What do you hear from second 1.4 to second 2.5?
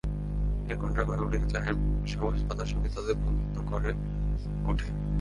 চায়ের সবুজ